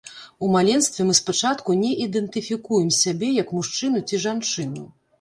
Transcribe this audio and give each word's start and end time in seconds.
У 0.45 0.47
маленстве 0.53 1.05
мы 1.09 1.17
спачатку 1.19 1.77
не 1.83 1.93
ідэнтыфікуем 2.07 2.91
сябе 3.03 3.33
як 3.41 3.57
мужчыну 3.61 4.07
ці 4.09 4.27
жанчыну. 4.29 4.93